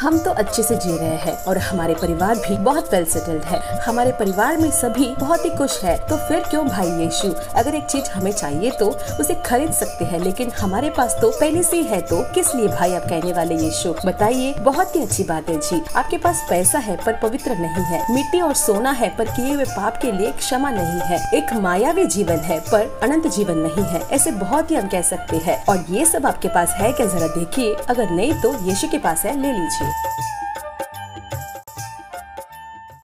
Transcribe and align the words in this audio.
हम 0.00 0.18
तो 0.18 0.30
अच्छे 0.30 0.62
से 0.62 0.74
जी 0.76 0.96
रहे 0.98 1.16
हैं 1.16 1.44
और 1.44 1.58
हमारे 1.58 1.94
परिवार 1.94 2.34
भी 2.34 2.56
बहुत 2.56 2.92
वेल 2.94 3.04
सेटल्ड 3.04 3.42
है। 3.42 3.80
हमारे 3.80 4.12
परिवार 4.12 4.56
में 4.56 4.70
सभी 4.70 5.14
बहुत 5.18 5.44
ही 5.44 5.50
खुश 5.50 5.84
है। 5.84 5.96
तो 6.08 6.16
फिर 6.16 6.40
क्यों 6.40 6.68
भाई 6.68 6.86
यीशु? 6.86 7.32
अगर 7.54 7.74
एक 7.74 7.84
चीज़ 7.84 8.10
हमें 8.10 8.32
चाहिए 8.32 8.70
तो 8.70 8.86
उसे 9.20 9.34
खरीद 9.34 9.72
सकते 9.72 10.04
हैं, 10.04 10.20
लेकिन 10.20 10.50
हमारे 10.50 10.90
पास 10.90 11.16
तो 11.20 11.30
पहले 11.30 11.62
से 11.62 11.76
ही 11.76 12.00
तो 12.00 12.34
किस 12.34 12.54
लिए 12.54 12.68
भाई 12.68 12.94
आप 12.94 13.02
कहने 13.02 13.32
वाले 13.32 13.54
यीशु? 13.54 13.94
बताइए, 14.06 14.52
बहुत 14.52 14.96
ही 14.96 15.02
अच्छी 15.02 15.24
बात 15.24 15.48
है 15.48 15.58
जी। 15.58 15.82
आपके 15.96 16.18
पास 16.18 16.46
पैसा 16.50 16.78
है 16.78 16.96
पर 17.06 17.12
पवित्र 17.12 17.50
नहीं 17.50 17.84
है। 17.84 18.14
मिट्टी 18.14 18.40
और 18.40 18.54
सोना 18.54 18.90
है 18.90 19.08
पर 19.16 19.24
किए 19.24 19.54
हुए 19.54 19.64
पाप 19.64 19.96
के 19.96 20.12
लिए 20.12 20.32
क्षमा 20.32 20.70
नहीं 20.70 21.00
है। 21.00 21.30
एक 21.34 21.52
मायावी 21.52 22.06
जीवन 22.06 22.36
है 22.36 22.60
पर 22.60 23.00
अनंत 23.02 23.26
जीवन 23.26 23.58
नहीं 23.58 23.84
है। 23.84 24.02
ऐसे 24.12 24.30
बहुत 24.30 24.70
ही 24.70 24.76
हम 24.76 24.88
कह 24.88 25.02
सकते 25.02 25.36
हैं। 25.36 25.64
और 25.66 25.84
ये 25.90 26.04
सब 26.06 26.26
आपके 26.26 26.48
पास 26.48 26.70
है 26.70 26.92
क्या? 26.92 27.06
जरा 27.06 27.26
देखिए। 27.26 27.76
अगर 27.90 28.10
नहीं 28.10 28.32
तो 28.32 28.64
यीशु 28.64 28.88
के 28.88 28.98
पास 28.98 29.24
है, 29.24 29.42
ले 29.42 29.52
लीजिए। 29.52 29.85
Thank 29.92 30.18
you. 30.42 30.45